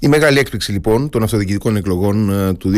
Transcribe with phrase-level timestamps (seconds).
[0.00, 2.72] Η μεγάλη έκπληξη λοιπόν των αυτοδιοικητικών εκλογών ε, του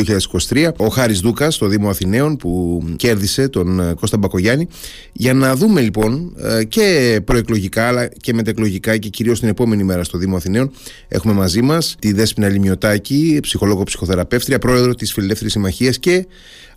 [0.48, 4.68] 2023, ο Χάρης Δούκας στο Δήμο Αθηναίων που κέρδισε τον ε, Κώστα Μπακογιάννη.
[5.12, 10.04] Για να δούμε λοιπόν ε, και προεκλογικά αλλά και μετεκλογικά και κυρίως την επόμενη μέρα
[10.04, 10.70] στο Δήμο Αθηναίων,
[11.08, 16.26] έχουμε μαζί μας τη Δέσπινα Λιμιωτάκη, ψυχολόγο ψυχοθεραπεύτρια, πρόεδρο της Φιλελεύθερης Συμμαχίας και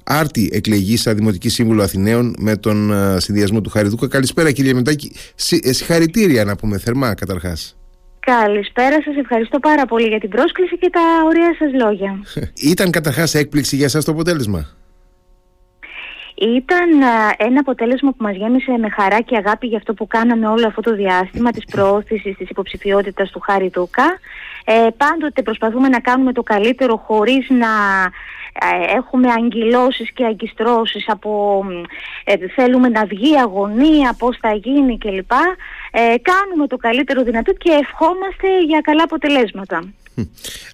[0.04, 4.08] άρτη εκλεγή σαν Δημοτική Σύμβουλο Αθηναίων με τον συνδυασμό του Χάρη Δούκα.
[4.08, 5.12] Καλησπέρα κύριε Λιμιωτάκη.
[5.36, 7.76] Συγχαρητήρια να πούμε θερμά καταρχάς.
[8.26, 12.20] Καλησπέρα σας, ευχαριστώ πάρα πολύ για την πρόσκληση και τα ωραία σας λόγια.
[12.72, 14.68] Ήταν καταρχάς έκπληξη για σας το αποτέλεσμα;
[16.36, 16.90] Ήταν
[17.38, 20.82] ένα αποτέλεσμα που μας γέμισε με χαρά και αγάπη για αυτό που κάναμε όλο αυτό
[20.82, 24.20] το διάστημα της προώθησης της υποψηφιότητας του Χάρη Δούκα.
[24.66, 28.10] Ε, πάντοτε προσπαθούμε να κάνουμε το καλύτερο χωρίς να ε,
[28.96, 31.64] έχουμε αγγυλώσεις και αγκιστρώσεις από
[32.24, 35.32] ε, θέλουμε να βγει αγωνία, πώς θα γίνει κλπ.
[35.92, 39.84] Ε, κάνουμε το καλύτερο δυνατό και ευχόμαστε για καλά αποτελέσματα.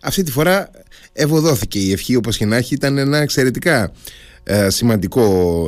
[0.03, 0.71] Αυτή τη φορά
[1.13, 3.91] ευωδόθηκε η ευχή όπως και να έχει ήταν ένα εξαιρετικά
[4.43, 5.23] ε, σημαντικό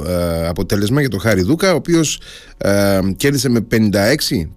[0.07, 2.21] ε, αποτέλεσμα για τον Χάρη Δούκα ο οποίος
[2.57, 3.85] ε, κέρδισε με 56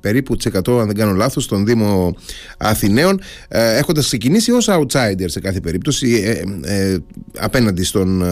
[0.01, 2.17] περίπου τις 100 αν δεν κάνω λάθος στον Δήμο
[2.59, 6.41] Αθηναίων ε, έχοντας ξεκινήσει ως outsider σε κάθε περίπτωση
[7.39, 8.23] απέναντι στον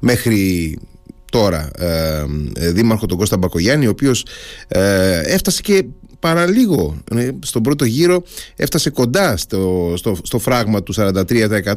[0.00, 0.78] μέχρι
[1.30, 1.70] τώρα
[2.72, 4.26] δήμαρχο τον Κώστα Μπακογιάννη ο οποίος
[5.24, 5.84] έφτασε και
[6.20, 6.96] παραλίγο.
[7.14, 8.22] Ε, στον πρώτο γύρο
[8.56, 11.74] έφτασε κοντά στο, στο, στο φράγμα του 43%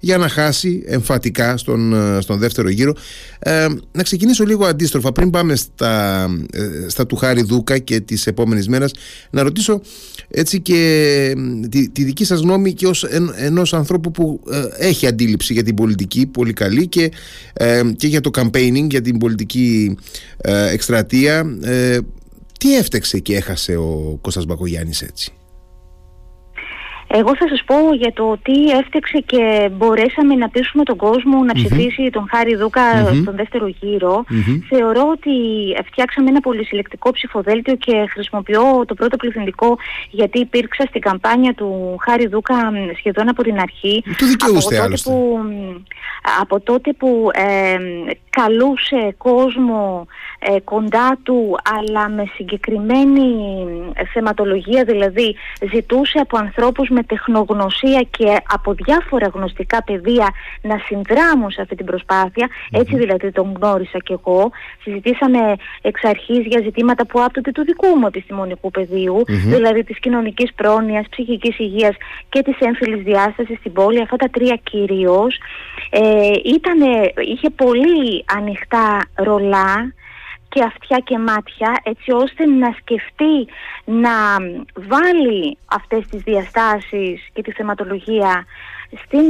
[0.00, 2.92] για να χάσει εμφατικά στον, ε, στον δεύτερο γύρο.
[3.38, 5.12] Ε, να ξεκινήσω λίγο αντίστροφα.
[5.12, 8.94] Πριν πάμε στα, ε, στα του Χάρη Δούκα και τις επόμενες μέρες
[9.30, 9.80] να ρωτήσω
[10.28, 11.32] έτσι και
[11.70, 14.40] τη, τη δική σας γνώμη και ως εν, ενός ανθρώπου που
[14.78, 17.10] έχει αντίληψη για την πολιτική πολύ καλή και,
[17.96, 19.96] και για το campaigning για την πολιτική
[20.72, 21.44] εκστρατεία
[22.58, 25.32] τι έφτεξε και έχασε ο Κώστας Μπακογιάννης έτσι;
[27.06, 31.52] Εγώ θα σας πω για το τι έφτεξε και μπορέσαμε να πείσουμε τον κόσμο να
[31.52, 32.56] ψηφίσει τον Χάρη
[33.22, 33.66] στον δεύτερο
[34.68, 35.30] Θεωρώ ότι
[35.84, 39.78] φτιάξαμε ένα πολυσυλλεκτικό ψηφοδέλτιο και χρησιμοποιώ το πρώτο πληθυντικό
[40.10, 44.02] γιατί υπήρξα στην καμπάνια του Χάρη Δούκα σχεδόν από την αρχή.
[44.18, 45.40] Το δικαιούστε από τότε που,
[46.40, 47.76] από τότε που ε,
[48.30, 50.06] καλούσε κόσμο
[50.38, 53.32] ε, κοντά του αλλά με συγκεκριμένη
[54.12, 55.36] θεματολογία δηλαδή
[55.72, 60.28] ζητούσε από ανθρώπους με τεχνογνωσία και από διάφορα γνωστικά πεδία
[60.60, 62.48] να συνδράμουν σε αυτή την προσπάθεια.
[62.72, 64.50] Έτσι δηλαδή τον γνώρισα και εγώ.
[64.82, 65.38] Συζητήσαμε
[65.82, 68.70] εξ αρχής για ζητήματα που άπτονται του δικού μου επιστημονικού
[69.30, 71.96] δηλαδή της κοινωνικής πρόνοιας, ψυχικής υγείας
[72.28, 75.38] και της έμφυλης διάστασης στην πόλη αυτά τα τρία κυρίως.
[75.90, 76.30] Ε,
[77.32, 79.92] είχε πολύ ανοιχτά ρολά
[80.54, 83.46] και αυτιά και μάτια έτσι ώστε να σκεφτεί
[83.84, 84.10] να
[84.74, 88.46] βάλει αυτές τις διαστάσεις και τη θεματολογία
[89.04, 89.26] στην,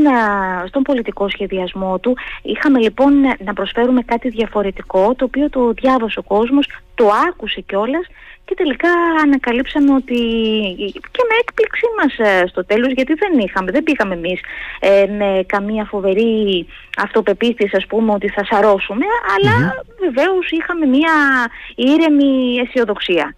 [0.66, 2.16] στον πολιτικό σχεδιασμό του.
[2.42, 3.12] Είχαμε λοιπόν
[3.44, 8.06] να προσφέρουμε κάτι διαφορετικό το οποίο το διάβασε ο κόσμος, το άκουσε κιόλας
[8.44, 8.90] και τελικά
[9.22, 10.20] ανακαλύψαμε ότι
[11.14, 14.40] και με έκπληξή μας ε, στο τέλος γιατί δεν είχαμε, δεν πήγαμε εμείς
[14.80, 16.66] ε, με καμία φοβερή
[16.98, 19.94] αυτοπεποίθηση ας πούμε ότι θα σαρώσουμε αλλά mm-hmm.
[20.00, 21.14] βεβαίως είχαμε μια
[21.74, 23.34] ήρεμη αισιοδοξία.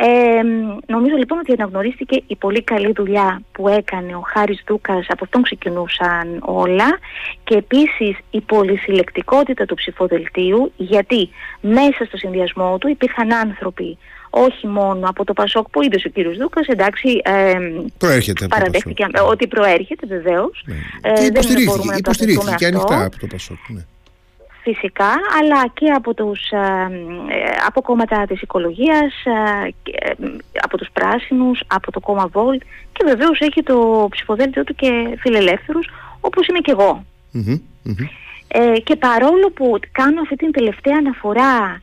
[0.00, 0.42] Ε,
[0.86, 5.42] νομίζω λοιπόν ότι αναγνωρίστηκε η πολύ καλή δουλειά που έκανε ο Χάρης Δούκας, από αυτόν
[5.42, 6.98] ξεκινούσαν όλα
[7.44, 13.98] και επίσης η πολυσυλλεκτικότητα του ψηφοδελτίου γιατί μέσα στο συνδυασμό του υπήρχαν άνθρωποι
[14.30, 17.58] όχι μόνο από το Πασόκ που είδες ο κύριος Δούκας, εντάξει, ε,
[17.98, 20.64] προέρχεται παραδέχτηκε ότι προέρχεται βεβαίως.
[20.64, 20.74] Ναι.
[21.00, 23.58] Ε, και υποστηρίχθηκε, υποστηρίχθηκε και ανοιχτά από το Πασόκ.
[23.68, 23.84] Ναι
[24.68, 29.70] φυσικά, αλλά και από, τους, ε, ε, από κόμματα της οικολογίας, ε,
[30.62, 32.62] από τους πράσινους, από το κόμμα Βόλτ
[32.92, 35.88] και βεβαίως έχει το ψηφοδέλτιο του και φιλελεύθερους,
[36.20, 37.04] όπως είμαι και εγώ.
[38.84, 41.80] και παρόλο που κάνω αυτή την τελευταία αναφορά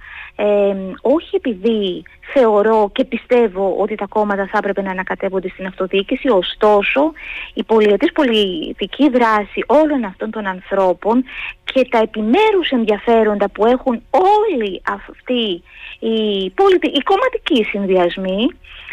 [1.02, 2.04] όχι επειδή
[2.34, 7.12] θεωρώ και πιστεύω ότι τα κόμματα θα έπρεπε να ανακατεύονται στην αυτοδιοίκηση, ωστόσο
[7.54, 11.24] η πολιετής πολιτική δράση όλων αυτών των ανθρώπων
[11.64, 15.64] και τα επιμέρους ενδιαφέροντα που έχουν όλοι αυτοί
[16.00, 16.88] οι, πολιτι...
[16.88, 18.48] οι κομματικοί συνδυασμοί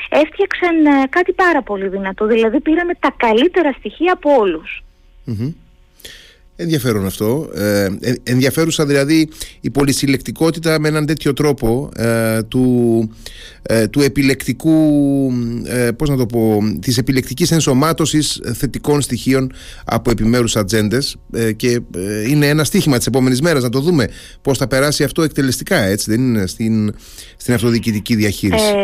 [0.09, 4.31] έφτιαξαν ε, κάτι πάρα πολύ δυνατό, δηλαδή πήραμε τα καλύτερα στοιχεία από
[6.56, 7.50] Ενδιαφέρον αυτό.
[7.54, 7.88] Ε,
[8.22, 9.28] ενδιαφέρουσα δηλαδή
[9.60, 13.10] η πολυσυλλεκτικότητα με έναν τέτοιο τρόπο ε, του,
[13.62, 14.72] ε, του επιλεκτικού,
[15.64, 19.52] ε, πώς να το πω, της επιλεκτικής ενσωμάτωσης θετικών στοιχείων
[19.84, 21.16] από επιμέρους ατζέντες.
[21.32, 24.08] Ε, και ε, είναι ένα στίχημα της επόμενης μέρας να το δούμε
[24.43, 26.94] πώς θα περάσει αυτό εκτελεστικά, έτσι δεν είναι στην,
[27.37, 28.75] στην αυτοδιοικητική διαχείριση.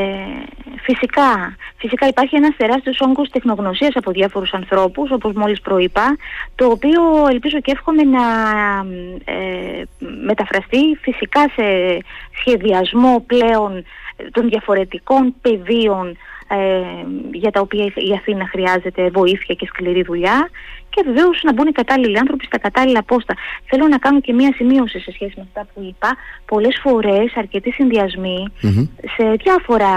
[0.90, 6.16] Φυσικά, φυσικά υπάρχει ένας τεράστιος όγκος τεχνογνωσίας από διάφορους ανθρώπους, όπως μόλις προείπα,
[6.54, 8.24] το οποίο ελπίζω και εύχομαι να
[9.24, 9.82] ε,
[10.24, 11.98] μεταφραστεί φυσικά σε
[12.40, 13.84] σχεδιασμό πλέον
[14.32, 16.16] των διαφορετικών πεδίων ε,
[17.32, 20.48] για τα οποία η Αθήνα χρειάζεται βοήθεια και σκληρή δουλειά
[20.90, 23.34] και βεβαίως να μπουν οι κατάλληλοι άνθρωποι στα κατάλληλα πόστα.
[23.64, 26.16] Θέλω να κάνω και μία σημείωση σε σχέση με αυτά που είπα.
[26.46, 27.72] Πολλές φορές αρκετοί
[29.16, 29.92] σε διάφορα,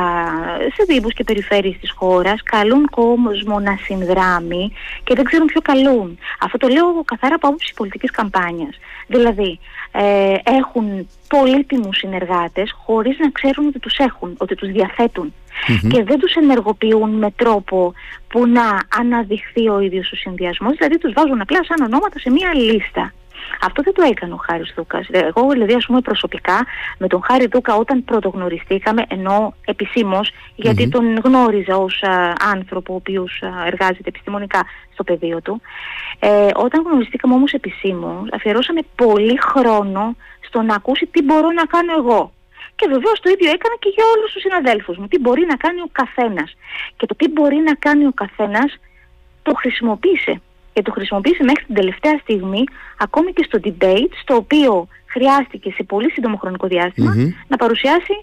[0.74, 4.72] σε δήμους και περιφέρειες της χώρας καλούν κόσμο να συνδράμει
[5.04, 6.18] και δεν ξέρουν ποιο καλούν.
[6.42, 8.78] Αυτό το λέω καθαρά από άποψη πολιτικής καμπάνιας.
[9.08, 9.60] Δηλαδή,
[9.92, 14.70] ε, έχουν πολύτιμους συνεργάτες χωρίς να ξέρουν ότι τους έχουν, ότι τους
[15.68, 17.94] διαθετουν και δεν τους ενεργοποιούν με τρόπο
[18.28, 22.54] που να αναδειχθεί ο ίδιος ο συνδυασμός, δηλαδή τους βάζουν απλά σαν ονόματα σε μία
[22.56, 23.14] λίστα.
[23.62, 25.08] Αυτό δεν το έκανε ο Χάρης Δούκας.
[25.12, 26.66] Εγώ, δηλαδή, ας πούμε, προσωπικά
[26.98, 32.04] με τον Χάρη Δούκα, όταν πρωτογνωριστήκαμε, ενώ επισήμως, γιατί τον γνώριζα ως
[32.52, 35.62] άνθρωπο ο οποίος εργάζεται επιστημονικά στο πεδίο του.
[36.20, 41.94] Ε, όταν γνωριστήκαμε όμως επισήμως, αφιερώσαμε πολύ χρόνο στο να ακούσει τι μπορώ να κάνω
[41.98, 42.32] εγώ.
[42.82, 45.08] Και βεβαίως το ίδιο έκανα και για όλους τους συναδέλφους μου.
[45.12, 46.50] Τι μπορεί να κάνει ο καθένας.
[46.98, 48.70] Και το τι μπορεί να κάνει ο καθένας
[49.46, 50.34] το χρησιμοποίησε
[50.74, 52.64] και το χρησιμοποίησε μέχρι την τελευταία στιγμή,
[53.06, 56.68] ακόμη και στο debate, στο οποίο χρειάστηκε σε πολύ σύντομο χρονικό
[57.48, 58.16] να παρουσιάσει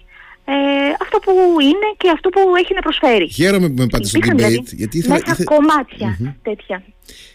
[0.45, 0.53] ε,
[1.01, 3.27] αυτό που είναι και αυτό που έχει να προσφέρει.
[3.29, 4.35] Χαίρομαι που με πάτε στο debate.
[4.35, 5.43] Δηλαδή, γιατί ήθελα, μέσα ήθε...
[5.43, 6.83] κομμάτια τέτοια.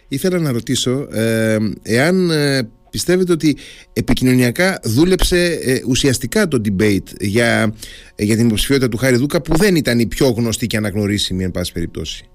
[0.09, 3.57] Ήθελα να ρωτήσω, ε, εάν ε, πιστεύετε ότι
[3.93, 7.75] επικοινωνιακά δούλεψε ε, ουσιαστικά το debate για,
[8.17, 11.51] για την υποψηφιότητα του Χάρη Δούκα που δεν ήταν η πιο γνωστή και αναγνωρίσιμη εν
[11.51, 12.29] πάση περιπτώσει;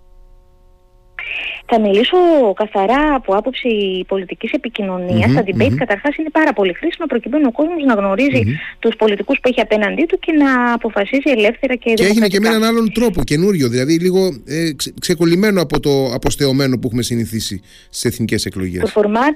[1.71, 2.18] Θα μιλήσω
[2.56, 3.69] καθαρά από άποψη
[4.07, 5.31] πολιτικής επικοινωνίας.
[5.31, 5.75] Mm-hmm, Τα debate mm-hmm.
[5.77, 8.77] καταρχάς είναι πάρα πολύ χρήσιμα προκειμένου ο κόσμος να γνωρίζει mm-hmm.
[8.80, 12.48] τους πολιτικούς που έχει απέναντί του και να αποφασίζει ελεύθερα και Και έγινε και με
[12.48, 17.62] έναν άλλον τρόπο, καινούριο, δηλαδή λίγο ε, ξε, ξεκολλημένο από το αποστεωμένο που έχουμε συνηθίσει
[17.89, 18.81] στις εθνικές εκλογές.
[18.81, 19.36] Το φορμάτ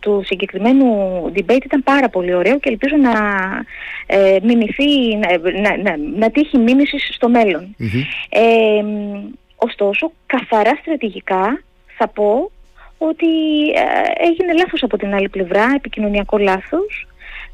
[0.00, 0.86] του συγκεκριμένου
[1.36, 3.12] debate ήταν πάρα πολύ ωραίο και ελπίζω να
[4.06, 7.76] ε, μιμηθεί, να, να, να, να τύχει μίμησης στο μέλλον.
[8.28, 8.40] Ε,
[9.62, 11.62] Ωστόσο, καθαρά στρατηγικά
[11.96, 12.50] θα πω
[12.98, 13.26] ότι
[13.74, 17.06] ε, έγινε λάθος από την άλλη πλευρά, επικοινωνιακό λάθος,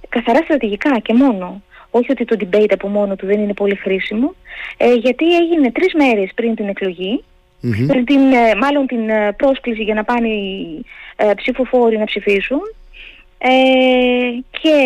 [0.09, 1.63] καθαρά στρατηγικά και μόνο.
[1.91, 4.35] Όχι ότι το debate από μόνο του δεν είναι πολύ χρήσιμο,
[4.77, 7.25] ε, γιατί έγινε τρεις μέρες πριν την εκλογη
[7.87, 9.01] πριν την, ε, μάλλον την
[9.37, 10.85] πρόσκληση για να πάνε οι
[11.37, 12.61] ψηφοφόροι να ψηφίσουν
[13.39, 13.51] ε,
[14.61, 14.77] και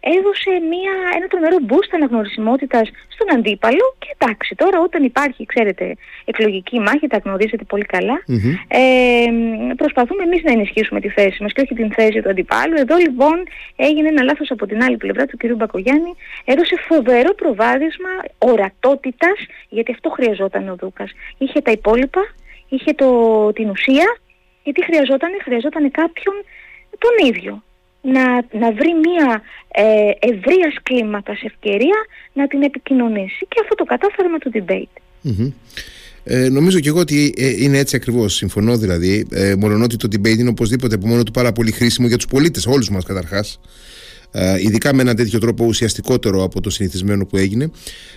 [0.00, 3.96] έδωσε μια, ένα τρομερό boost αναγνωρισιμότητας στον αντίπαλο.
[3.98, 5.94] Και εντάξει τώρα όταν υπάρχει ξέρετε
[6.24, 7.86] εκλογική μάχη τα γνωρίζετε πολύ
[8.68, 8.80] ε,
[9.76, 12.74] προσπαθούμε εμείς να ενισχύσουμε τη θέση μας και όχι την θέση του αντιπάλου.
[12.76, 13.42] Εδώ λοιπόν
[13.76, 15.46] έγινε ένα λάθος από την άλλη πλευρά του κ.
[15.56, 16.14] Μπακογιάννη.
[16.44, 19.38] Έδωσε φοβερό προβάδισμα ορατότητας
[19.68, 21.10] γιατί αυτό χρειαζόταν ο Δούκας.
[21.38, 22.20] Είχε τα υπόλοιπα,
[22.68, 23.08] είχε το,
[23.52, 24.16] την ουσία.
[24.64, 26.34] Γιατί χρειαζόταν, χρειαζόταν κάποιον
[26.98, 27.62] τον ίδιο
[28.02, 31.96] να, να βρει μια ε, ευρείας κλίμακα ευκαιρία
[32.32, 33.46] να την επικοινωνήσει.
[33.48, 35.00] Και αυτό το κατάφερε με το debate.
[36.24, 38.34] Ε, νομίζω και εγώ ότι ε, είναι έτσι ακριβώς.
[38.34, 39.26] Συμφωνώ δηλαδή.
[39.30, 42.26] Ε, μόνο ότι το debate είναι οπωσδήποτε από μόνο του πάρα πολύ χρήσιμο για τους
[42.26, 43.60] πολίτες, όλους μας καταρχάς.
[44.32, 47.70] Ε, ειδικά με έναν τέτοιο τρόπο ουσιαστικότερο από το συνηθισμένο που έγινε.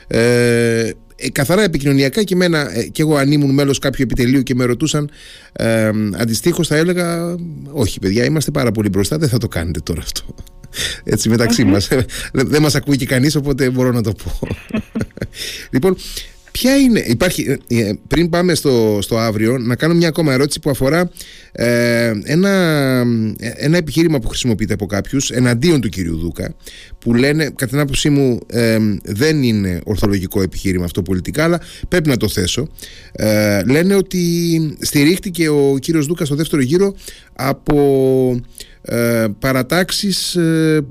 [0.08, 4.56] Ε, ε, καθαρά επικοινωνιακά και, εμένα, ε, και εγώ αν ήμουν μέλος κάποιου επιτελείου και
[4.56, 5.10] με ρωτούσαν
[5.54, 7.36] ε, αντιστοίχως θα έλεγα
[7.72, 10.36] όχι παιδιά είμαστε πάρα πολύ μπροστά δεν θα το κάνετε τώρα αυτό.
[11.14, 11.88] Έτσι μεταξύ μας.
[12.34, 14.48] Δεν, δεν μας ακούει και κανείς οπότε μπορώ να το πω.
[15.72, 15.98] Λοιπόν
[16.56, 20.60] Ποια είναι, υπάρχει, ε, ε, πριν πάμε στο, στο αύριο, να κάνω μια ακόμα ερώτηση
[20.60, 21.12] που αφορά
[21.52, 22.50] ε, ένα,
[23.40, 26.56] ένα επιχείρημα που χρησιμοποιείται από κάποιους εναντίον του κυρίου Δούκα,
[27.00, 28.40] που λένε, κατά την άποψή μου,
[29.04, 32.68] δεν είναι ορθολογικό επιχείρημα αυτό πολιτικά, αλλά πρέπει να το θέσω.
[33.66, 34.20] λένε ότι
[34.80, 36.96] στηρίχτηκε ο κύριος Δούκας στο δεύτερο γύρο
[37.34, 37.76] από
[38.36, 38.75] ε,
[39.40, 40.86] παρατάξεις ε,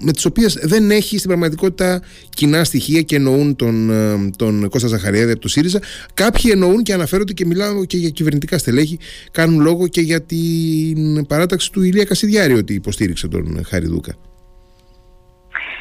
[0.00, 4.88] με τις οποίες δεν έχει στην πραγματικότητα κοινά στοιχεία και εννοούν τον, ε, τον Κώστα
[4.88, 5.80] Ζαχαριάδη από το ΣΥΡΙΖΑ.
[6.14, 8.98] Κάποιοι εννοούν και αναφέρονται και μιλάω και για κυβερνητικά στελέχη
[9.30, 14.16] κάνουν λόγο και για την παράταξη του Ηλία Κασιδιάρη ότι υποστήριξε τον Χάρη Δούκα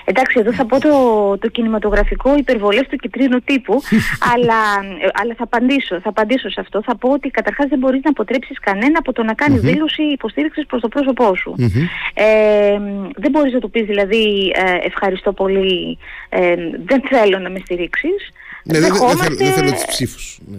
[0.06, 3.82] Εντάξει, εδώ θα πω το, το κινηματογραφικό υπερβολές του κυτρίνου τύπου,
[4.34, 4.62] αλλά,
[5.14, 6.82] αλλά θα, απαντήσω, θα απαντήσω σε αυτό.
[6.84, 10.66] Θα πω ότι καταρχάς δεν μπορείς να αποτρέψεις κανένα από το να κάνει δήλωση υποστήριξης
[10.66, 11.56] προς το πρόσωπό σου.
[12.14, 12.80] Ε,
[13.16, 15.98] δεν μπορείς να του πεις δηλαδή ε, ευχαριστώ πολύ,
[16.30, 16.56] ε,
[16.86, 18.32] δεν θέλω να με στηρίξεις.
[18.64, 20.40] Ναι, δεν, θέλω, δεν θέλω τις ψήφους.
[20.46, 20.58] Ναι.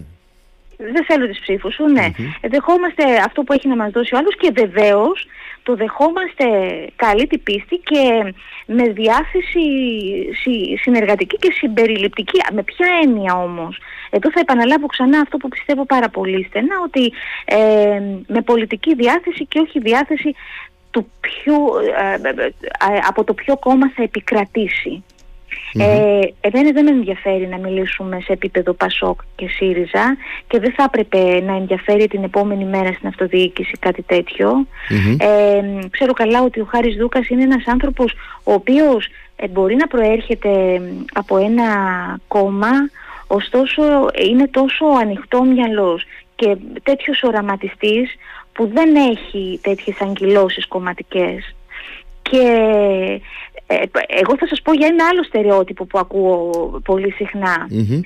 [0.76, 2.10] δεν θέλω τις ψήφους σου, ναι.
[2.48, 5.26] Δεχόμαστε αυτό που έχει να μας δώσει ο άλλος και βεβαίως
[5.62, 6.46] το δεχόμαστε
[6.96, 8.34] καλή την πίστη και
[8.66, 9.60] με διάθεση
[10.82, 12.40] συνεργατική και συμπεριληπτική.
[12.52, 13.78] Με ποια έννοια όμως;
[14.10, 17.12] Εδώ θα επαναλάβω ξανά αυτό που πιστεύω πάρα πολύ στενά, ότι
[17.44, 20.34] ε, με πολιτική διάθεση και όχι διάθεση
[20.90, 21.10] του
[21.96, 25.04] ε, ε, από το ποιο κόμμα θα επικρατήσει.
[25.78, 30.82] Ε, εμένα δεν με ενδιαφέρει να μιλήσουμε σε επίπεδο Πασόκ και ΣΥΡΙΖΑ και δεν θα
[30.82, 34.04] έπρεπε να ενδιαφέρει την επόμενη μέρα στην αυτοδιοίκηση κάτι
[35.18, 38.12] Ε, ξέρω καλά ότι ο Χάρης Δούκας είναι ένας άνθρωπος
[38.44, 40.80] ο οποίος ε, μπορεί να προέρχεται
[41.12, 41.66] από ένα
[42.28, 42.70] κόμμα
[43.26, 43.82] ωστόσο
[44.28, 48.10] είναι τόσο ανοιχτόμυαλος και τέτοιος οραματιστής
[48.52, 51.54] που δεν έχει τέτοιες αγκυλώσεις κομματικές.
[52.22, 53.18] Και ε,
[54.06, 56.50] εγώ θα σας πω για ένα άλλο στερεότυπο που ακούω
[56.84, 57.14] πολύ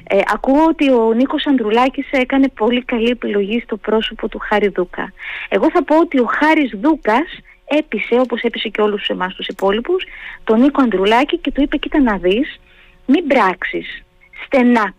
[0.08, 5.12] Ε, ακούω ότι ο Νίκος Ανδρουλάκης έκανε πολύ καλή επιλογή στο πρόσωπο του Χάρη Δούκα.
[5.49, 10.04] Εγώ θα πω ότι ο Χάρης Δούκας έπεισε, όπως έπεισε και όλους εμάς τους υπόλοιπους,
[10.44, 12.61] τον Νίκο Ανδρουλάκη και του είπε κοίτα να δεις,
[13.06, 14.04] μην πράξεις
[14.44, 14.92] στενά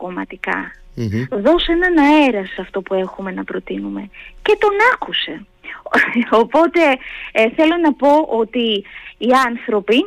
[1.29, 4.09] Δώσε έναν αέρα σε αυτό που έχουμε να προτείνουμε.
[4.41, 5.45] Και τον άκουσε.
[6.43, 6.81] Οπότε
[7.31, 8.85] ε, θέλω να πω ότι
[9.17, 10.05] οι άνθρωποι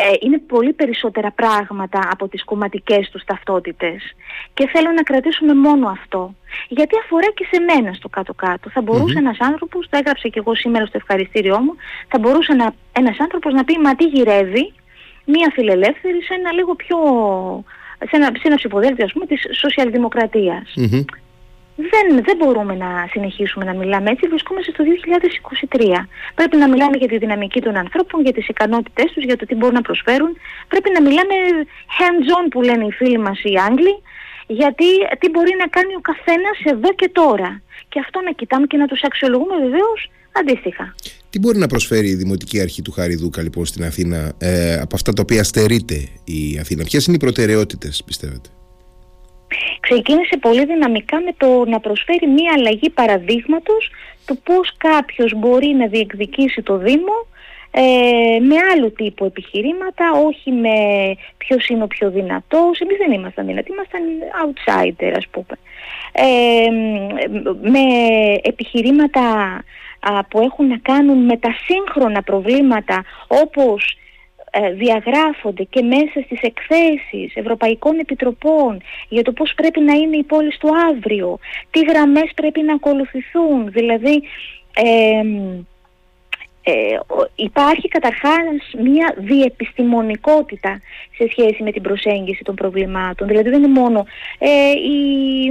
[0.00, 4.14] ε, είναι πολύ περισσότερα πράγματα από τις κομματικές τους ταυτότητες.
[4.54, 6.34] Και θέλω να κρατήσουμε μόνο αυτό.
[6.68, 8.70] Γιατί αφορά και σε μένα στο κάτω-κάτω.
[8.70, 9.24] Θα μπορούσε mm-hmm.
[9.24, 11.74] ένας άνθρωπος, το έγραψα και εγώ σήμερα στο ευχαριστήριό μου
[12.08, 14.72] θα μπορούσε να, ένας άνθρωπος να πει μα τι γυρεύει
[15.24, 16.98] μία φιλελεύθερη σε ένα λίγο πιο
[17.98, 20.72] σε ένα, σε ένα ψηφοδέλτιο ας πούμε της σοσιαλδημοκρατίας
[21.92, 24.28] δεν, δεν μπορούμε να συνεχίσουμε να μιλάμε έτσι.
[24.28, 24.84] Βρισκόμαστε στο
[25.68, 26.06] 2023.
[26.34, 29.54] Πρέπει να μιλάμε για τη δυναμική των ανθρώπων, για τις ικανότητές τους, για το τι
[29.54, 30.32] μπορούν να προσφέρουν.
[30.68, 31.34] Πρέπει να μιλάμε
[31.98, 33.94] hands-on που λένε οι φίλοι μας οι Άγγλοι,
[34.46, 37.62] γιατί τι μπορεί να κάνει ο καθένας εδώ και τώρα.
[37.88, 40.94] Και αυτό να κοιτάμε και να τους αξιολογούμε βεβαίως αντίστοιχα.
[41.30, 45.12] Τι μπορεί να προσφέρει η Δημοτική Αρχή του Χαριδούκα λοιπόν στην Αθήνα ε, από αυτά
[45.12, 48.48] τα οποία στερείται η Αθήνα; Ποιες είναι οι προτεραιότητες πιστεύετε;
[49.80, 53.90] Ξεκίνησε πολύ δυναμικά με το να προσφέρει μία αλλαγή παραδείγματος
[54.26, 57.26] του πώς κάποιος μπορεί να διεκδικήσει το Δήμο
[57.70, 60.76] ε, με άλλου τύπου επιχειρήματα, όχι με
[61.36, 62.80] ποιος είναι ο πιο δυνατός.
[62.80, 64.02] Εμείς δεν ήμασταν δυνατοί, ήμασταν
[64.44, 65.58] outsider ας πούμε.
[66.12, 66.70] Ε,
[67.60, 67.84] με
[68.42, 69.22] επιχειρήματα
[70.28, 74.07] που έχουν να κάνουν με τα σύγχρονα προβλήματα όπως ε,
[74.74, 80.52] διαγράφονται και μέσα στις εκθέσεις ευρωπαϊκών επιτροπών για το πώς πρέπει να είναι η πόλη
[80.52, 81.38] στο αύριο,
[81.70, 84.22] τι γραμμές πρέπει να ακολουθηθούν, δηλαδή
[84.74, 85.22] ε,
[86.70, 86.98] ε,
[87.34, 90.80] υπάρχει καταρχάς μια διεπιστημονικότητα
[91.16, 93.28] σε σχέση με την προσέγγιση των προβλημάτων.
[93.28, 94.06] Δηλαδή δεν είναι μόνο
[94.38, 95.50] ε, η,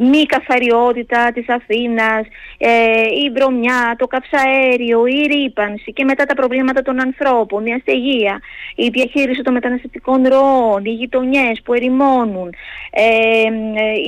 [0.00, 2.26] μη καθαριότητα της Αθήνας,
[2.58, 8.40] ε, η βρωμιά, το καυσαέριο, η ρήπανση και μετά τα προβλήματα των ανθρώπων, η αστεγία,
[8.74, 12.54] η διαχείριση των μεταναστευτικών ροών, οι γειτονιές που ερημώνουν,
[12.90, 13.02] ε,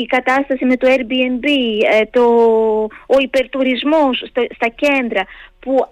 [0.00, 1.46] η κατάσταση με το Airbnb,
[2.10, 2.24] το,
[3.06, 5.24] ο υπερτουρισμός στα κέντρα
[5.60, 5.88] που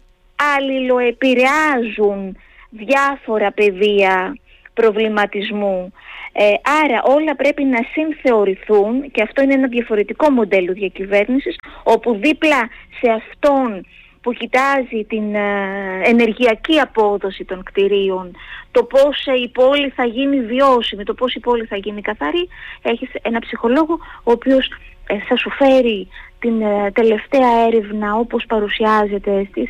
[0.56, 2.36] αλληλοεπηρεάζουν
[2.70, 4.36] διάφορα πεδία
[4.74, 5.92] προβληματισμού.
[6.32, 6.44] Ε,
[6.84, 12.68] άρα όλα πρέπει να συνθεωρηθούν και αυτό είναι ένα διαφορετικό μοντέλο διακυβέρνησης όπου δίπλα
[13.00, 13.86] σε αυτόν
[14.20, 18.36] που κοιτάζει την ε, ενεργειακή απόδοση των κτηρίων,
[18.70, 22.48] το πώς η πόλη θα γίνει βιώσιμη, το πώς η πόλη θα γίνει καθαρή,
[22.82, 24.68] έχεις ένα ψυχολόγο ο οποίος
[25.06, 26.62] ε, θα σου φέρει την
[26.92, 29.68] τελευταία έρευνα όπως παρουσιάζεται στις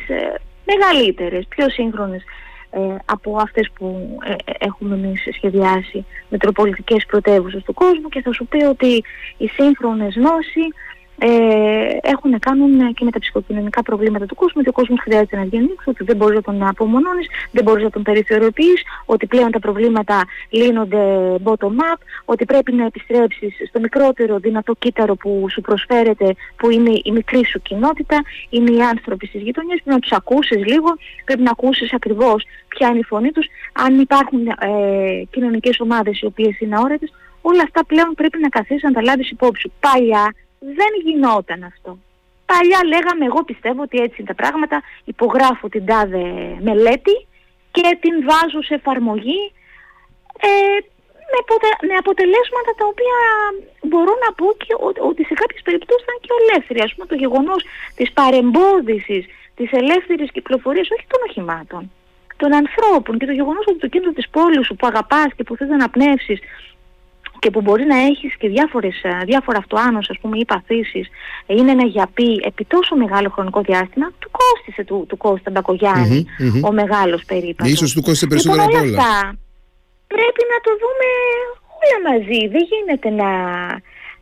[0.65, 2.23] μεγαλύτερες, πιο σύγχρονες
[2.69, 8.33] ε, από αυτές που ε, ε, έχουμε εμείς σχεδιάσει μετροπολιτικές πρωτεύουσες του κόσμου και θα
[8.33, 9.03] σου πει ότι
[9.37, 10.61] οι σύγχρονες νόσοι
[11.17, 11.27] ε,
[12.01, 15.43] έχουν να κάνουν και με τα ψυχοκοινωνικά προβλήματα του κόσμου, ότι ο κόσμος χρειάζεται να
[15.43, 19.59] βγαίνει ότι δεν μπορείς να τον απομονώνεις, δεν μπορείς να τον περιθωριοποιείς, ότι πλέον τα
[19.59, 26.69] προβλήματα λύνονται bottom-up, ότι πρέπει να επιστρέψεις στο μικρότερο δυνατό κύτταρο που σου προσφέρεται, που
[26.69, 29.81] είναι η μικρή σου κοινότητα, είναι οι άνθρωποι στις γειτονιές.
[29.83, 30.89] Πρέπει να τους ακούσεις λίγο,
[31.25, 34.55] πρέπει να ακούσεις ακριβώς ποια είναι η φωνή τους, αν υπάρχουν ε,
[35.31, 37.09] κοινωνικές ομάδες οι οποίες είναι αόρετε.
[37.41, 39.71] Όλα αυτά πλέον πρέπει να καθίσει να τα λάβεις υπόψη.
[39.79, 40.33] Παλιά
[40.77, 41.97] δεν γινόταν αυτό.
[42.45, 46.23] Παλιά λέγαμε εγώ πιστεύω ότι έτσι είναι τα πράγματα, υπογράφω την τάδε
[46.67, 47.15] μελέτη
[47.71, 49.41] και την βάζω σε εφαρμογή
[50.49, 50.77] ε,
[51.33, 51.39] με,
[51.89, 53.19] με αποτελέσματα τα οποία
[53.89, 54.73] μπορώ να πω και
[55.09, 56.81] ότι σε κάποιες περιπτώσεις ήταν και ολέθριοι.
[56.87, 57.61] Ας πούμε το γεγονός
[57.95, 59.23] της παρεμπόδισης
[59.55, 61.91] της ελεύθερης κυκλοφορίας όχι των οχημάτων,
[62.41, 65.55] των ανθρώπων και το γεγονός ότι το κίνητο της πόλης σου που αγαπάς και που
[65.55, 66.39] θες να αναπνεύσεις
[67.39, 71.07] και που μπορεί να έχεις και διάφορες, διάφορα αυτοάνωση, ας πούμε, ή παθήσεις,
[71.45, 76.25] είναι ένα γιαπί επί τόσο μεγάλο χρονικό διάστημα, του κόστισε του, του Κώστα Μπακογιάννη
[76.61, 77.71] ο μεγάλος περίπατος.
[77.71, 78.97] Ίσως του κόστισε περισσότερο λοιπόν, από όλα.
[78.99, 79.37] Αυτά
[80.07, 81.09] πρέπει να το δούμε
[81.77, 82.41] όλα μαζί.
[82.53, 83.29] Δεν γίνεται να...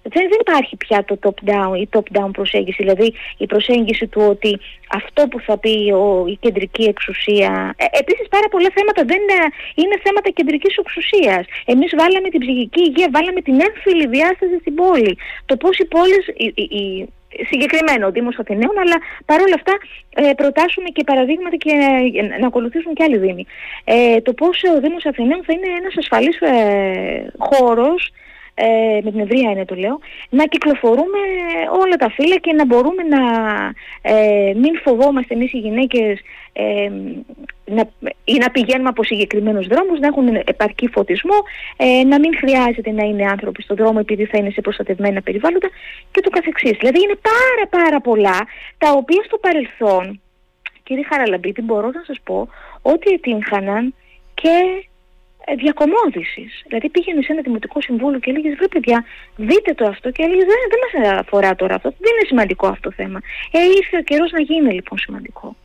[0.04, 4.60] Δεν, δεν υπάρχει πια το top-down ή top-down προσέγγιση, δηλαδή η προσέγγιση του ότι
[5.00, 7.74] αυτό που θα πει ο, η κεντρική εξουσία...
[7.78, 9.40] Ε, επίσης πάρα πολλά θέματα δεν είναι,
[9.76, 11.46] είναι θέματα κεντρικής εξουσίας.
[11.66, 15.18] Εμείς βάλαμε την ψυχική υγεία, βάλαμε την έμφυλη διάσταση στην πόλη.
[15.46, 17.10] Το πώς οι πόλεις, η,
[17.50, 19.74] συγκεκριμένο ο Δήμος Αθηναίων, αλλά παρόλα αυτά
[20.16, 21.72] ε, προτάσουμε και παραδείγματα και
[22.14, 23.46] ε, να ακολουθήσουν και άλλοι Δήμοι.
[23.84, 28.12] Ε, το πώς ο Δήμος Αθηναίων θα είναι ένας ασφαλής ε, χώρος
[28.56, 31.20] ε, με την ευρία είναι το λέω, να κυκλοφορούμε
[31.82, 33.22] όλα τα φύλλα και να μπορούμε να
[34.02, 36.20] ε, μην φοβόμαστε εμείς οι γυναίκες
[36.54, 36.90] ε,
[37.66, 37.90] να,
[38.24, 41.36] ή να πηγαίνουμε από συγκεκριμένους δρόμους, να έχουν επαρκή φωτισμό,
[41.78, 45.70] ε, να μην χρειάζεται να είναι άνθρωποι στον δρόμο επειδή θα είναι σε προστατευμένα περιβάλλοντα
[46.12, 46.78] και το καθεξής.
[46.80, 50.22] Δηλαδή είναι πάρα πάρα πολλά τα οποία στο παρελθόν,
[50.84, 52.48] κύριε Χαραλαμπίτη, μπορώ να σας πω
[52.82, 53.94] ότι ετύχαναν
[54.34, 54.86] και
[55.46, 56.52] ε, διακομόδησης.
[56.68, 60.46] Δηλαδή πήγαινε σε ένα δημοτικό συμβούλιο και έλεγες βρε παιδιά δείτε το αυτό και έλεγες
[60.52, 63.20] δεν, δεν μας αφορά τώρα αυτό, δεν είναι σημαντικό αυτό το θέμα.
[63.52, 65.56] Ε, ήρθε ο καιρός να γίνει λοιπόν σημαντικό.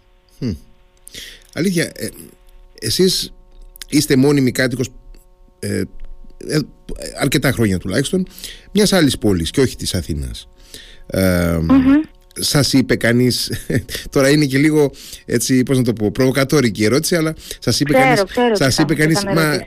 [0.41, 0.57] Hm.
[1.55, 2.09] Αλήθεια, ε,
[2.81, 3.33] εσείς
[3.89, 4.89] είστε μόνιμη κάτοικος
[5.59, 5.83] ε,
[6.47, 6.59] ε,
[7.21, 8.27] αρκετά χρόνια τουλάχιστον
[8.73, 10.49] μιας άλλης πόλης και όχι της Αθήνας.
[11.07, 11.59] Ε,
[12.41, 13.53] σας είπε κανείς
[14.13, 14.91] τώρα είναι και λίγο
[15.27, 18.95] έτσι πώς να το πω προβοκατόρικη ερώτηση αλλά σας είπε ξέρω, κανείς, ξέρω, σας είπε
[18.95, 19.61] κανείς μα,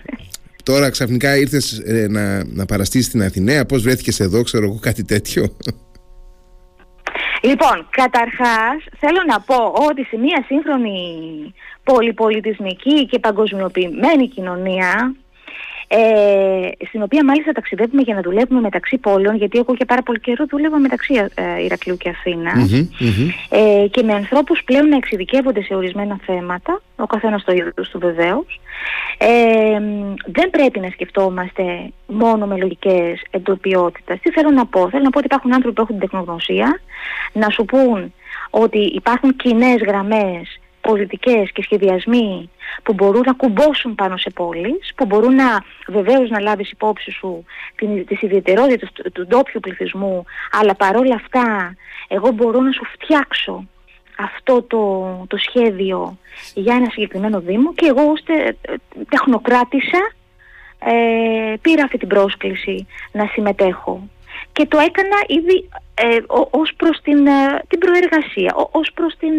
[0.68, 5.04] τώρα ξαφνικά ήρθες ε, να, να παραστείς στην Αθηναία πώς βρέθηκες εδώ ξέρω εγώ κάτι
[5.04, 5.56] τέτοιο.
[7.42, 9.56] Λοιπόν, καταρχάς θέλω να πω
[9.88, 10.98] ότι σε μια σύγχρονη
[11.84, 15.14] πολυπολιτισμική και παγκοσμιοποιημένη κοινωνία
[15.94, 20.20] ε, στην οποία μάλιστα ταξιδεύουμε για να δουλεύουμε μεταξύ πόλεων, γιατί εγώ και πάρα πολύ
[20.20, 22.72] καιρό δούλευα μεταξύ ε, Ηρακλείου και αθηνας
[23.48, 27.98] ε, και με ανθρώπους πλέον να εξειδικεύονται σε ορισμένα θέματα, ο καθένας το ίδιο του
[27.98, 28.60] βεβαίως.
[29.18, 29.28] Ε,
[30.26, 31.62] δεν πρέπει να σκεφτόμαστε
[32.06, 34.20] μόνο με λογικές εντοπιότητες.
[34.20, 36.80] Τι θέλω να πω; Θέλω να πω ότι υπάρχουν άνθρωποι που έχουν την τεχνογνωσία,
[37.32, 38.12] να σου πούν
[38.50, 42.50] ότι υπάρχουν κοινές γραμμές πολιτικές και σχεδιασμοί
[42.82, 47.44] που μπορούν να κουμπώσουν πάνω σε πόλεις, που μπορούν να βεβαίως να λάβεις υπόψη σου
[47.76, 50.24] την, τις ιδιαιτερότητες του, του ντόπιου πληθυσμού,
[50.60, 51.74] αλλά παρόλα αυτά
[52.08, 53.66] εγώ μπορώ να σου φτιάξω
[54.18, 56.18] αυτό το, το σχέδιο
[56.54, 58.34] για ένα συγκεκριμένο δήμο και εγώ ως τε,
[59.08, 60.12] τεχνοκράτησα
[60.78, 64.08] ε, πήρα αυτή την πρόσκληση να συμμετέχω.
[64.52, 66.18] Και το έκανα ήδη ε,
[66.50, 69.32] ως προς την, ε, την προεργασία, ως προς την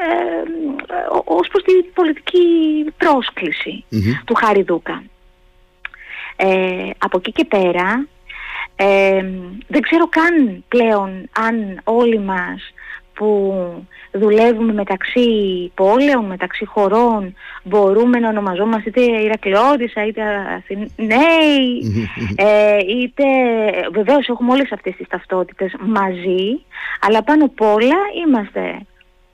[0.00, 0.38] ε,
[0.94, 2.84] ε, ως προς την πολιτική
[4.24, 5.02] του Χάρη Δούκα.
[6.36, 8.06] Ε, από εκεί και πέρα
[8.76, 9.24] ε,
[9.66, 12.72] δεν ξέρω καν πλέον αν όλοι μας
[13.14, 13.54] που
[14.12, 15.28] δουλεύουμε μεταξύ
[15.74, 20.22] πόλεων, μεταξύ χωρών μπορούμε να ονομαζόμαστε είτε Ηρακλειώτησα είτε
[20.56, 21.82] Αθηναίοι
[22.36, 23.24] ε, είτε
[23.92, 26.60] βεβαίως έχουμε όλες αυτές τις ταυτότητες μαζί
[27.00, 28.78] αλλά πάνω απ' όλα είμαστε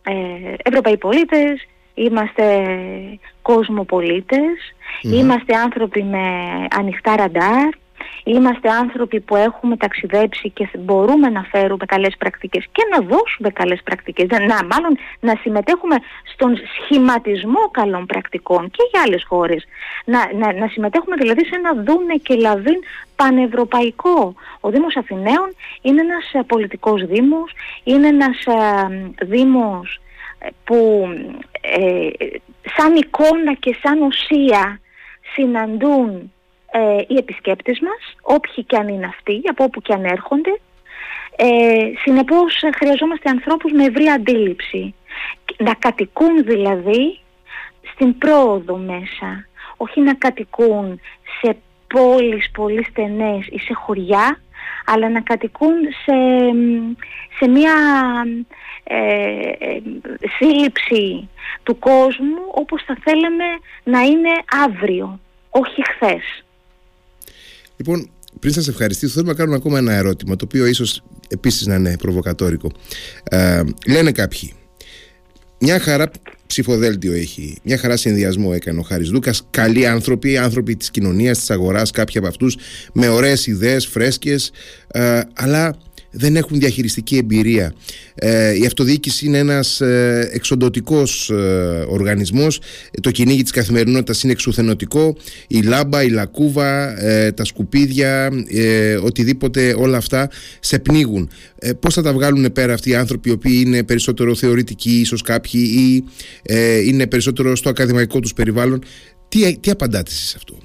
[0.06, 2.44] ε, Ευρωπαίοι πολίτες, είμαστε
[5.02, 6.24] είμαστε άνθρωποι με
[6.70, 7.68] ανοιχτά ραντάρ,
[8.24, 13.80] είμαστε άνθρωποι που έχουμε ταξιδέψει και μπορούμε να φέρουμε καλές πρακτικές και να δώσουμε καλές
[13.84, 15.96] πρακτικές, να, μάλλον να συμμετέχουμε
[16.32, 19.64] στον σχηματισμό καλών πρακτικών και για άλλες χώρες.
[20.04, 22.78] Να, να, να συμμετέχουμε δηλαδή σε ένα δούνε και λαβίν
[23.16, 24.34] πανευρωπαϊκό.
[24.60, 27.52] Ο Δήμος Αθηναίων είναι ένας ε, πολιτικός δήμος,
[27.84, 30.00] είναι ένας ε, δήμος
[30.38, 31.08] ε, που
[32.76, 34.80] σαν εικόνα και σαν ουσία
[35.34, 36.32] συναντούν
[37.06, 40.60] οι επισκέπτες μας, όποιοι και αν είναι αυτοί, από όπου και αν έρχονται.
[41.36, 44.94] Ε, συνεπώς χρειαζόμαστε ανθρώπους με ευρία αντίληψη.
[45.58, 47.18] Να κατοικούν δηλαδή
[47.92, 49.46] στην πρόοδο μέσα.
[49.76, 51.00] Όχι να κατοικούν
[51.40, 54.40] σε πόλεις πολύ στενές ή σε χωριά,
[54.86, 56.14] αλλά να κατοικούν σε,
[57.38, 57.74] σε μια
[58.84, 59.82] ε, ε,
[60.38, 61.28] σύλληψη
[61.62, 63.44] του κόσμου όπως θα θέλαμε
[63.84, 64.30] να είναι
[64.64, 66.45] αύριο, όχι χθες.
[67.76, 68.10] Λοιπόν,
[68.40, 71.96] πριν σας ευχαριστήσω, θέλω να κάνουμε ακόμα ένα ερώτημα, το οποίο ίσως επίσης να είναι
[71.96, 72.72] προβοκατόρικο.
[73.24, 74.52] Ε, λένε κάποιοι,
[75.60, 76.10] μια χαρά
[76.46, 77.56] ψηφοδέλτιο έχει.
[77.62, 79.34] Μια χαρά συνδυασμό έκανε ο Χάρης Δούκα.
[79.50, 82.56] Καλοί άνθρωποι, άνθρωποι της κοινωνίας, της αγοράς, κάποιοι από αυτούς
[82.92, 84.50] με ωραίες ιδέες, φρέσκες.
[84.86, 85.78] Ε, αλλά
[86.10, 87.74] δεν έχουν διαχειριστική εμπειρία.
[88.14, 91.34] Ε, η αυτοδιοίκηση είναι ένας ε, εξοντοτικός ε,
[91.88, 92.60] οργανισμός.
[93.00, 95.16] Το κυνήγι της καθημερινότητας είναι εξουθενωτικό.
[95.48, 98.30] Η λάμπα, η λακκούβα, ε, τα σκουπίδια,
[99.02, 101.30] οτιδήποτε όλα αυτά σε πνίγουν.
[101.80, 105.60] Πώς θα τα βγάλουν πέρα αυτοί οι άνθρωποι οι οποίοι είναι περισσότερο θεωρητικοί ίσως κάποιοι
[105.76, 106.04] ή
[106.86, 108.82] είναι περισσότερο στο ακαδημαϊκό τους περιβάλλον;
[109.28, 110.58] Τι, τι απαντάτε σε αυτό;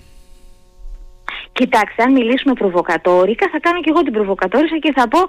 [1.62, 5.20] Κοιτάξτε, αν μιλήσουμε προβοκατόρικα, θα κάνω και εγώ την προβοκατόρισα και θα πω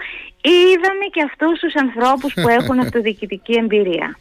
[0.42, 4.18] είδαμε και αυτούς τους ανθρώπους που έχουν αυτοδιοικητική εμπειρία.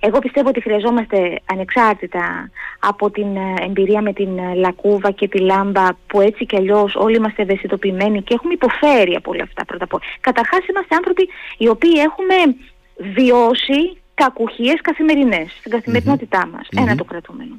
[0.00, 5.38] Εγώ πιστεύω ότι χρειαζόμαστε ανεξάρτητα από την ε, εμπειρία με την ε, λακκούβα και τη
[5.38, 9.84] λάμπα που έτσι κι αλλιώς όλοι είμαστε ευαισθητοποιημένοι και έχουμε υποφέρει από όλα αυτά πρώτα
[9.84, 10.02] απ' όλα.
[10.20, 11.28] Καταρχάς είμαστε άνθρωποι
[11.58, 12.36] οι οποίοι έχουμε
[13.14, 13.80] βιώσει
[14.14, 16.68] κακουχίες καθημερινές στην καθημερινότητά μας.
[16.76, 17.56] Ένα το κρατούμενο.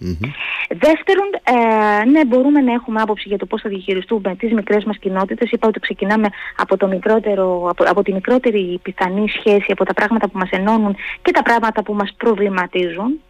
[0.69, 4.97] Δεύτερον, ε, ναι, μπορούμε να έχουμε άποψη για το πώς θα διαχειριστούμε τις μικρές μας
[4.97, 5.51] κοινότητες.
[5.51, 10.29] Είπα ότι ξεκινάμε από, το μικρότερο, από, από τη μικρότερη πιθανή σχέση, από τα πράγματα
[10.29, 13.21] που μας ενώνουν και τα πράγματα που μας προβληματίζουν.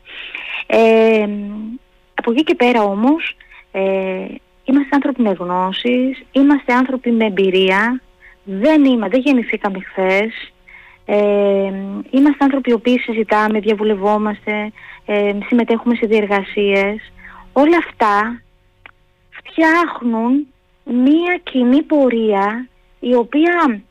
[0.68, 1.28] Ε,
[2.16, 3.36] από εκεί και πέρα όμως,
[3.72, 3.82] ε,
[4.64, 8.02] είμαστε άνθρωποι με γνώσεις, είμαστε άνθρωποι με εμπειρία,
[8.44, 10.54] δεν, είμα, δεν γεννηθήκαμε χθες.
[11.06, 11.72] Ε,
[12.10, 14.72] είμαστε άνθρωποι οι οποίοι συζητάμε, διαβουλευόμαστε,
[15.06, 17.12] ε, συμμετέχουμε σε διεργασίες.
[17.54, 18.42] Όλα αυτά
[19.30, 20.48] φτιάχνουν
[20.84, 22.68] μία κοινή πορεία
[23.00, 23.82] η οποία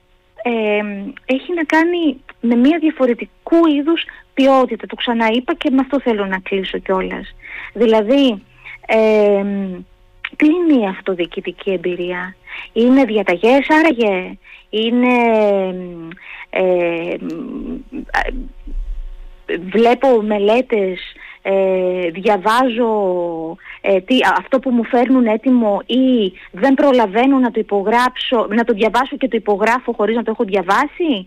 [0.43, 0.81] ε,
[1.25, 4.87] έχει να κάνει με μία διαφορετικού είδους ποιότητα.
[4.87, 7.35] Το ξαναείπα και με αυτό θέλω να κλείσω κιόλας.
[7.73, 8.43] Δηλαδή,
[8.87, 9.45] ε,
[10.37, 12.37] τι είναι η αυτοδιοικητική εμπειρία.
[12.73, 14.39] Είναι διαταγές άραγε,
[14.71, 15.17] είναι
[16.51, 17.17] ε,
[19.71, 21.01] βλέπω μελέτες,
[21.43, 22.93] ε, διαβάζω
[23.81, 28.73] ε, τι, αυτό που μου φέρνουν έτοιμο ή δεν προλαβαίνω να το υπογράψω, να το
[28.73, 31.27] διαβάσω και το υπογράφω χωρίς να το έχω διαβάσει.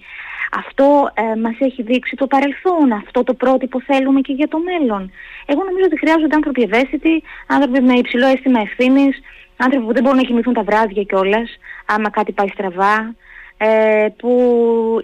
[0.51, 5.11] Αυτό ε, μας έχει δείξει το παρελθόν, αυτό το πρότυπο θέλουμε και για το μέλλον.
[5.45, 9.19] Εγώ νομίζω ότι χρειάζονται άνθρωποι ευαίσθητοι, άνθρωποι με υψηλό αίσθημα ευθύνης,
[9.57, 13.15] άνθρωποι που δεν μπορούν να κοιμηθούν τα βράδια κιόλας, άμα κάτι πάει στραβά,
[13.57, 14.29] ε, που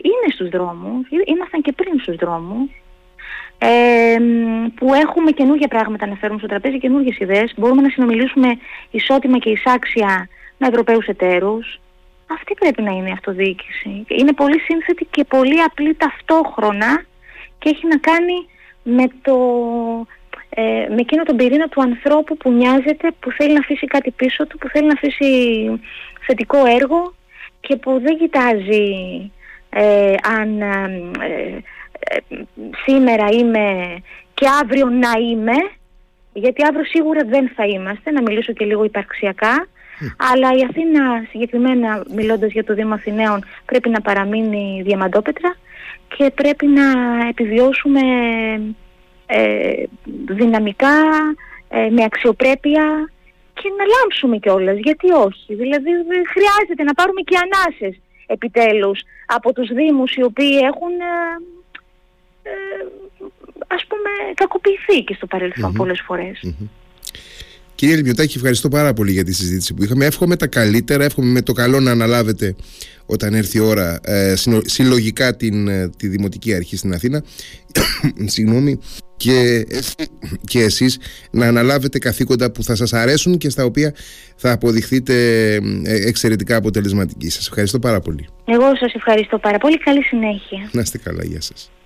[0.01, 2.69] είναι στους δρόμους, ήμασταν και πριν στους δρόμους,
[3.57, 4.17] ε,
[4.75, 8.57] που έχουμε καινούργια πράγματα να φέρουμε στο τραπέζι, καινούργιες ιδέες, μπορούμε να συνομιλήσουμε
[8.91, 11.79] ισότιμα και εισάξια με Ευρωπαίους εταίρους.
[12.27, 14.05] Αυτή πρέπει να είναι η αυτοδιοίκηση.
[14.07, 17.03] Είναι πολύ σύνθετη και πολύ απλή ταυτόχρονα
[17.59, 18.47] και έχει να κάνει
[18.83, 19.37] με, το,
[20.55, 24.47] ε, με εκείνο τον πυρήνα του ανθρώπου που νοιάζεται, που θέλει να αφήσει κάτι πίσω
[24.47, 25.29] του, που θέλει να αφήσει
[26.25, 27.13] θετικό έργο
[27.59, 29.31] και που δεν κοιτάζει
[29.69, 31.63] ε, αν ε,
[32.09, 32.17] ε,
[32.85, 33.95] σήμερα είμαι
[34.33, 35.55] και αύριο να είμαι,
[36.33, 39.67] γιατί αύριο σίγουρα δεν θα είμαστε, να μιλήσω και λίγο υπαρξιακά,
[40.31, 45.55] αλλά η Αθήνα συγκεκριμένα μιλώντας για το Δήμο Αθηναίων πρέπει να παραμείνει διαμαντόπετρα
[46.17, 46.83] και πρέπει να
[47.29, 48.01] επιβιώσουμε
[50.27, 50.95] δυναμικά,
[51.69, 53.11] με αξιοπρέπεια
[53.53, 55.55] και να λάμψουμε κιόλας, γιατί όχι.
[55.61, 55.89] Δηλαδή
[56.33, 61.13] χρειάζεται να πάρουμε και ανάσες επιτέλους από τους Δήμους οι οποίοι έχουν ε,
[62.49, 62.53] ε,
[63.67, 65.77] ας πούμε κακοποιηθεί και στο παρελθόν mm-hmm.
[65.77, 66.39] πολλές φορές.
[66.43, 66.67] Mm-hmm.
[67.75, 70.05] Κύριε Λιμιωτάκη, ευχαριστώ πάρα πολύ για τη συζήτηση που είχαμε.
[70.05, 72.55] Εύχομαι τα καλύτερα, εύχομαι με το καλό να αναλάβετε
[73.05, 77.23] όταν έρθει η ώρα ε, συλλογικά την, ε, τη Δημοτική Αρχή στην Αθήνα.
[78.35, 78.79] Συγγνώμη
[79.23, 79.65] και,
[80.45, 80.99] και εσείς
[81.31, 83.93] να αναλάβετε καθήκοντα που θα σας αρέσουν και στα οποία
[84.35, 85.13] θα αποδειχθείτε
[85.83, 87.29] ε, εξαιρετικά αποτελεσματικοί.
[87.29, 88.27] Σας ευχαριστώ πάρα πολύ.
[88.45, 89.77] Εγώ σας ευχαριστώ πάρα πολύ.
[89.77, 90.69] Καλή συνέχεια.
[90.71, 91.23] Να είστε καλά.
[91.23, 91.71] Γεια σας.